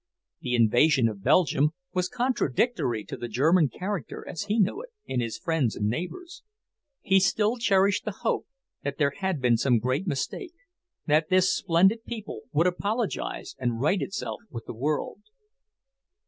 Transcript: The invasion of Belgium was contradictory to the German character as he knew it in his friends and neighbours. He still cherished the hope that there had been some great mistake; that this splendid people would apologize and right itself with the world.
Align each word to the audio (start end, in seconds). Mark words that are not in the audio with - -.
The 0.39 0.55
invasion 0.55 1.07
of 1.07 1.21
Belgium 1.23 1.73
was 1.93 2.09
contradictory 2.09 3.03
to 3.03 3.15
the 3.15 3.27
German 3.27 3.69
character 3.69 4.27
as 4.27 4.45
he 4.45 4.59
knew 4.59 4.81
it 4.81 4.89
in 5.05 5.19
his 5.19 5.37
friends 5.37 5.75
and 5.75 5.87
neighbours. 5.89 6.41
He 7.01 7.19
still 7.19 7.57
cherished 7.57 8.03
the 8.05 8.17
hope 8.23 8.47
that 8.83 8.97
there 8.97 9.11
had 9.17 9.39
been 9.39 9.57
some 9.57 9.77
great 9.77 10.07
mistake; 10.07 10.55
that 11.05 11.29
this 11.29 11.55
splendid 11.55 12.03
people 12.03 12.41
would 12.51 12.65
apologize 12.65 13.55
and 13.59 13.79
right 13.79 14.01
itself 14.01 14.41
with 14.49 14.65
the 14.65 14.73
world. 14.73 15.21